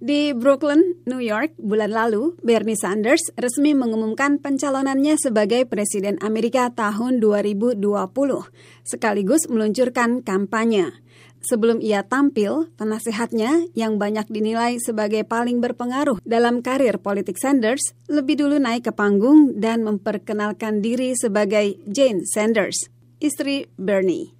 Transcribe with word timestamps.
Di 0.00 0.32
Brooklyn, 0.32 0.96
New 1.04 1.20
York, 1.20 1.60
bulan 1.60 1.92
lalu, 1.92 2.32
Bernie 2.40 2.72
Sanders 2.72 3.20
resmi 3.36 3.76
mengumumkan 3.76 4.40
pencalonannya 4.40 5.20
sebagai 5.20 5.68
Presiden 5.68 6.16
Amerika 6.24 6.72
tahun 6.72 7.20
2020, 7.20 7.84
sekaligus 8.80 9.44
meluncurkan 9.52 10.24
kampanye. 10.24 10.88
Sebelum 11.44 11.84
ia 11.84 12.00
tampil, 12.00 12.72
penasehatnya 12.80 13.68
yang 13.76 14.00
banyak 14.00 14.24
dinilai 14.32 14.80
sebagai 14.80 15.28
paling 15.28 15.60
berpengaruh 15.60 16.16
dalam 16.24 16.64
karir 16.64 16.96
politik 16.96 17.36
Sanders 17.36 17.92
lebih 18.08 18.40
dulu 18.40 18.56
naik 18.56 18.88
ke 18.88 18.92
panggung 18.96 19.60
dan 19.60 19.84
memperkenalkan 19.84 20.80
diri 20.80 21.12
sebagai 21.12 21.76
Jane 21.84 22.24
Sanders, 22.24 22.88
istri 23.20 23.68
Bernie. 23.76 24.32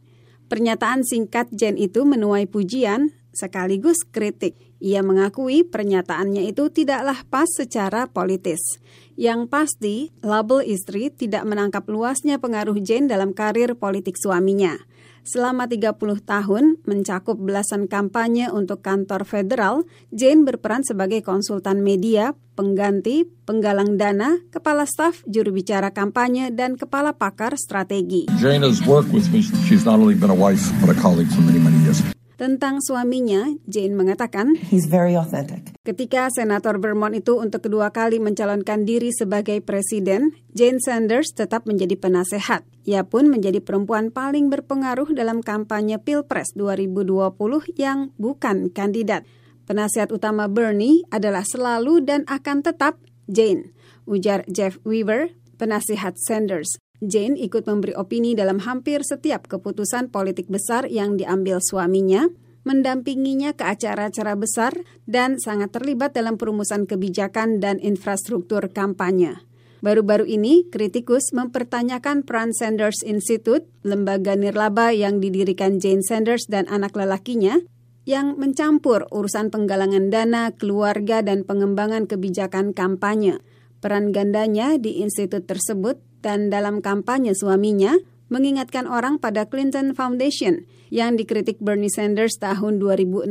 Pernyataan 0.48 1.04
singkat 1.04 1.52
Jane 1.52 1.76
itu 1.76 2.08
menuai 2.08 2.48
pujian 2.48 3.19
sekaligus 3.32 4.02
kritik. 4.06 4.58
Ia 4.80 5.04
mengakui 5.04 5.60
pernyataannya 5.66 6.48
itu 6.48 6.72
tidaklah 6.72 7.20
pas 7.28 7.46
secara 7.46 8.08
politis. 8.08 8.80
Yang 9.20 9.40
pasti, 9.52 9.96
label 10.24 10.64
istri 10.64 11.12
tidak 11.12 11.44
menangkap 11.44 11.84
luasnya 11.84 12.40
pengaruh 12.40 12.80
Jane 12.80 13.04
dalam 13.04 13.36
karir 13.36 13.76
politik 13.76 14.16
suaminya. 14.16 14.80
Selama 15.20 15.68
30 15.68 16.24
tahun, 16.24 16.80
mencakup 16.88 17.36
belasan 17.36 17.92
kampanye 17.92 18.48
untuk 18.48 18.80
kantor 18.80 19.28
federal, 19.28 19.84
Jane 20.08 20.48
berperan 20.48 20.80
sebagai 20.80 21.20
konsultan 21.20 21.84
media, 21.84 22.32
pengganti, 22.56 23.28
penggalang 23.44 24.00
dana, 24.00 24.40
kepala 24.48 24.88
staf, 24.88 25.20
juru 25.28 25.52
bicara 25.52 25.92
kampanye, 25.92 26.48
dan 26.48 26.80
kepala 26.80 27.12
pakar 27.12 27.60
strategi. 27.60 28.32
Jane 28.40 28.64
has 28.64 28.80
worked 28.88 29.12
with 29.12 29.28
me. 29.28 29.44
She's 29.68 29.84
not 29.84 30.00
only 30.00 30.16
been 30.16 30.32
a 30.32 30.36
wife, 30.36 30.64
but 30.80 30.88
a 30.88 30.96
colleague 30.96 31.28
for 31.28 31.44
many, 31.44 31.60
many 31.60 31.76
years. 31.84 32.00
Tentang 32.40 32.80
suaminya, 32.80 33.52
Jane 33.68 33.92
mengatakan, 33.92 34.56
He's 34.72 34.88
very 34.88 35.12
authentic. 35.12 35.76
ketika 35.84 36.32
Senator 36.32 36.80
Vermont 36.80 37.12
itu 37.12 37.36
untuk 37.36 37.68
kedua 37.68 37.92
kali 37.92 38.16
mencalonkan 38.16 38.88
diri 38.88 39.12
sebagai 39.12 39.60
presiden, 39.60 40.32
Jane 40.56 40.80
Sanders 40.80 41.36
tetap 41.36 41.68
menjadi 41.68 42.00
penasehat. 42.00 42.64
Ia 42.88 43.04
pun 43.04 43.28
menjadi 43.28 43.60
perempuan 43.60 44.08
paling 44.08 44.48
berpengaruh 44.48 45.12
dalam 45.12 45.44
kampanye 45.44 46.00
Pilpres 46.00 46.56
2020 46.56 47.76
yang 47.76 48.08
bukan 48.16 48.72
kandidat. 48.72 49.28
Penasihat 49.68 50.08
utama 50.08 50.48
Bernie 50.48 51.04
adalah 51.12 51.44
selalu 51.44 52.08
dan 52.08 52.24
akan 52.24 52.64
tetap 52.64 52.96
Jane, 53.28 53.76
ujar 54.08 54.48
Jeff 54.48 54.80
Weaver, 54.88 55.36
penasihat 55.60 56.16
Sanders. 56.16 56.80
Jane 57.00 57.40
ikut 57.40 57.64
memberi 57.64 57.96
opini 57.96 58.36
dalam 58.36 58.60
hampir 58.60 59.00
setiap 59.00 59.48
keputusan 59.48 60.12
politik 60.12 60.52
besar 60.52 60.84
yang 60.84 61.16
diambil 61.16 61.56
suaminya, 61.64 62.28
mendampinginya 62.68 63.56
ke 63.56 63.64
acara-acara 63.64 64.36
besar, 64.36 64.76
dan 65.08 65.40
sangat 65.40 65.72
terlibat 65.72 66.12
dalam 66.12 66.36
perumusan 66.36 66.84
kebijakan 66.84 67.56
dan 67.56 67.80
infrastruktur 67.80 68.68
kampanye. 68.68 69.40
Baru-baru 69.80 70.28
ini, 70.28 70.68
kritikus 70.68 71.32
mempertanyakan 71.32 72.28
peran 72.28 72.52
Sanders 72.52 73.00
Institute, 73.00 73.64
lembaga 73.80 74.36
nirlaba 74.36 74.92
yang 74.92 75.24
didirikan 75.24 75.80
Jane 75.80 76.04
Sanders 76.04 76.44
dan 76.52 76.68
anak 76.68 76.92
lelakinya, 76.92 77.64
yang 78.04 78.36
mencampur 78.36 79.08
urusan 79.08 79.48
penggalangan 79.48 80.12
dana, 80.12 80.52
keluarga, 80.52 81.24
dan 81.24 81.48
pengembangan 81.48 82.04
kebijakan 82.04 82.76
kampanye. 82.76 83.40
Peran 83.80 84.12
gandanya 84.12 84.76
di 84.76 85.00
institut 85.00 85.48
tersebut 85.48 85.96
dan 86.20 86.48
dalam 86.52 86.84
kampanye 86.84 87.36
suaminya 87.36 87.96
mengingatkan 88.30 88.86
orang 88.86 89.18
pada 89.18 89.44
Clinton 89.44 89.92
Foundation 89.92 90.64
yang 90.90 91.14
dikritik 91.18 91.58
Bernie 91.62 91.90
Sanders 91.90 92.38
tahun 92.38 92.78
2016 92.82 93.30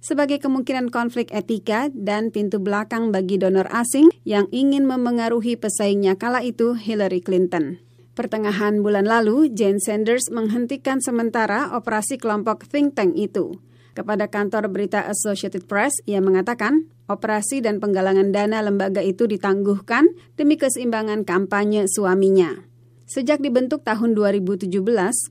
sebagai 0.00 0.40
kemungkinan 0.40 0.88
konflik 0.92 1.32
etika 1.32 1.88
dan 1.92 2.32
pintu 2.32 2.60
belakang 2.60 3.12
bagi 3.12 3.40
donor 3.40 3.68
asing 3.72 4.12
yang 4.24 4.48
ingin 4.52 4.88
memengaruhi 4.88 5.56
pesaingnya 5.56 6.16
kala 6.16 6.44
itu 6.44 6.76
Hillary 6.76 7.20
Clinton. 7.24 7.80
Pertengahan 8.12 8.84
bulan 8.84 9.08
lalu, 9.08 9.48
Jane 9.48 9.80
Sanders 9.80 10.28
menghentikan 10.28 11.00
sementara 11.00 11.72
operasi 11.72 12.20
kelompok 12.20 12.68
think 12.68 12.92
tank 12.92 13.16
itu. 13.16 13.56
Kepada 13.96 14.28
kantor 14.28 14.68
berita 14.68 15.00
Associated 15.08 15.64
Press, 15.64 15.96
ia 16.04 16.20
mengatakan 16.20 16.92
operasi 17.12 17.60
dan 17.60 17.78
penggalangan 17.78 18.32
dana 18.32 18.64
lembaga 18.64 19.04
itu 19.04 19.28
ditangguhkan 19.28 20.08
demi 20.34 20.56
keseimbangan 20.56 21.28
kampanye 21.28 21.84
suaminya. 21.84 22.72
Sejak 23.04 23.44
dibentuk 23.44 23.84
tahun 23.84 24.16
2017, 24.16 24.72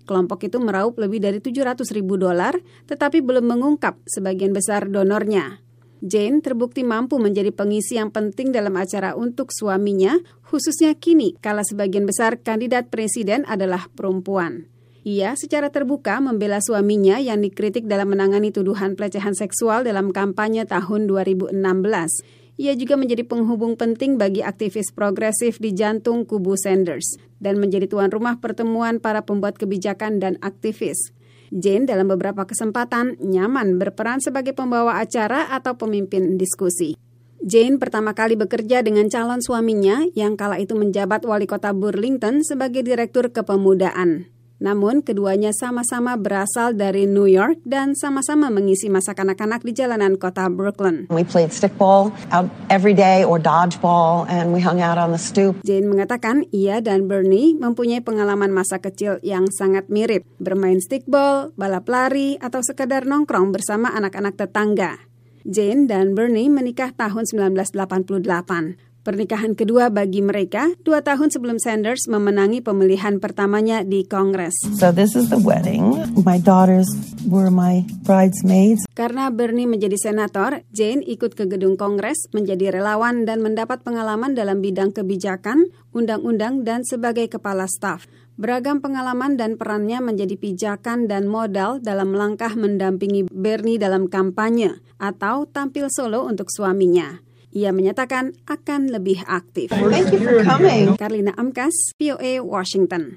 kelompok 0.06 0.46
itu 0.46 0.62
meraup 0.62 1.02
lebih 1.02 1.18
dari 1.18 1.42
700 1.42 1.82
ribu 1.98 2.14
dolar, 2.14 2.54
tetapi 2.86 3.26
belum 3.26 3.50
mengungkap 3.50 3.98
sebagian 4.06 4.54
besar 4.54 4.86
donornya. 4.86 5.66
Jane 6.02 6.42
terbukti 6.42 6.86
mampu 6.86 7.18
menjadi 7.22 7.54
pengisi 7.54 7.98
yang 7.98 8.14
penting 8.14 8.54
dalam 8.54 8.74
acara 8.78 9.18
untuk 9.18 9.54
suaminya, 9.54 10.18
khususnya 10.46 10.98
kini 10.98 11.38
kala 11.42 11.62
sebagian 11.62 12.06
besar 12.10 12.42
kandidat 12.42 12.90
presiden 12.90 13.46
adalah 13.50 13.90
perempuan. 13.94 14.70
Ia 15.02 15.34
secara 15.34 15.74
terbuka 15.74 16.22
membela 16.22 16.62
suaminya 16.62 17.18
yang 17.18 17.42
dikritik 17.42 17.90
dalam 17.90 18.14
menangani 18.14 18.54
tuduhan 18.54 18.94
pelecehan 18.94 19.34
seksual 19.34 19.82
dalam 19.82 20.14
kampanye 20.14 20.62
tahun 20.70 21.10
2016. 21.10 21.58
Ia 22.62 22.78
juga 22.78 22.94
menjadi 23.02 23.26
penghubung 23.26 23.74
penting 23.74 24.22
bagi 24.22 24.46
aktivis 24.46 24.94
progresif 24.94 25.58
di 25.58 25.74
jantung 25.74 26.30
kubu 26.30 26.54
Sanders 26.54 27.18
dan 27.42 27.58
menjadi 27.58 27.90
tuan 27.90 28.14
rumah 28.14 28.38
pertemuan 28.38 29.02
para 29.02 29.26
pembuat 29.26 29.58
kebijakan 29.58 30.22
dan 30.22 30.38
aktivis. 30.46 31.10
Jane 31.50 31.90
dalam 31.90 32.06
beberapa 32.06 32.46
kesempatan 32.46 33.18
nyaman 33.18 33.82
berperan 33.82 34.22
sebagai 34.22 34.54
pembawa 34.54 35.02
acara 35.02 35.50
atau 35.50 35.82
pemimpin 35.82 36.38
diskusi. 36.38 36.94
Jane 37.42 37.82
pertama 37.82 38.14
kali 38.14 38.38
bekerja 38.38 38.86
dengan 38.86 39.10
calon 39.10 39.42
suaminya 39.42 40.06
yang 40.14 40.38
kala 40.38 40.62
itu 40.62 40.78
menjabat 40.78 41.26
wali 41.26 41.50
kota 41.50 41.74
Burlington 41.74 42.46
sebagai 42.46 42.86
direktur 42.86 43.34
kepemudaan. 43.34 44.30
Namun, 44.62 45.02
keduanya 45.02 45.50
sama-sama 45.58 46.14
berasal 46.22 46.78
dari 46.78 47.10
New 47.10 47.26
York 47.26 47.66
dan 47.66 47.98
sama-sama 47.98 48.54
mengisi 48.54 48.94
masa 48.94 49.18
kanak-kanak 49.18 49.66
di 49.66 49.74
jalanan 49.74 50.22
kota 50.22 50.46
Brooklyn. 50.54 51.10
We 51.10 51.26
played 51.26 51.50
stickball 51.50 52.14
out 52.30 52.46
every 52.70 52.94
day 52.94 53.26
or 53.26 53.42
dodgeball 53.42 54.30
and 54.30 54.54
we 54.54 54.62
hung 54.62 54.78
out 54.78 55.02
on 55.02 55.10
the 55.10 55.18
stoop. 55.18 55.58
Jane 55.66 55.90
mengatakan 55.90 56.46
ia 56.54 56.78
dan 56.78 57.10
Bernie 57.10 57.58
mempunyai 57.58 58.06
pengalaman 58.06 58.54
masa 58.54 58.78
kecil 58.78 59.18
yang 59.26 59.50
sangat 59.50 59.90
mirip, 59.90 60.30
bermain 60.38 60.78
stickball, 60.78 61.50
balap 61.58 61.90
lari, 61.90 62.38
atau 62.38 62.62
sekadar 62.62 63.10
nongkrong 63.10 63.50
bersama 63.50 63.90
anak-anak 63.98 64.38
tetangga. 64.38 65.02
Jane 65.42 65.90
dan 65.90 66.14
Bernie 66.14 66.54
menikah 66.54 66.94
tahun 66.94 67.26
1988. 67.26 68.91
Pernikahan 69.02 69.58
kedua 69.58 69.90
bagi 69.90 70.22
mereka 70.22 70.78
dua 70.86 71.02
tahun 71.02 71.34
sebelum 71.34 71.58
Sanders 71.58 72.06
memenangi 72.06 72.62
pemilihan 72.62 73.18
pertamanya 73.18 73.82
di 73.82 74.06
Kongres. 74.06 74.54
So 74.78 74.94
this 74.94 75.18
is 75.18 75.34
the 75.34 75.42
wedding. 75.42 76.06
My 76.22 76.38
daughters 76.38 76.86
were 77.26 77.50
my 77.50 77.82
bridesmaids. 78.06 78.86
Karena 78.94 79.34
Bernie 79.34 79.66
menjadi 79.66 79.98
senator, 79.98 80.62
Jane 80.70 81.02
ikut 81.02 81.34
ke 81.34 81.50
gedung 81.50 81.82
Kongres 81.82 82.30
menjadi 82.30 82.78
relawan 82.78 83.26
dan 83.26 83.42
mendapat 83.42 83.82
pengalaman 83.82 84.38
dalam 84.38 84.62
bidang 84.62 84.94
kebijakan, 84.94 85.74
undang-undang, 85.98 86.62
dan 86.62 86.86
sebagai 86.86 87.26
kepala 87.26 87.66
staf. 87.66 88.06
Beragam 88.38 88.86
pengalaman 88.86 89.34
dan 89.34 89.58
perannya 89.58 89.98
menjadi 89.98 90.38
pijakan 90.38 91.10
dan 91.10 91.26
modal 91.26 91.82
dalam 91.82 92.14
langkah 92.14 92.54
mendampingi 92.54 93.34
Bernie 93.34 93.82
dalam 93.82 94.06
kampanye 94.06 94.78
atau 95.02 95.50
tampil 95.50 95.90
solo 95.90 96.30
untuk 96.30 96.54
suaminya. 96.54 97.31
Ia 97.52 97.76
menyatakan 97.76 98.32
akan 98.48 98.94
lebih 98.94 99.28
aktif. 99.28 99.74
Thank 99.74 100.16
you 100.16 100.22
for 100.24 100.40
coming. 100.46 100.96
Karlina 100.96 101.36
Amkas, 101.36 101.96
VOA 102.00 102.40
Washington. 102.40 103.10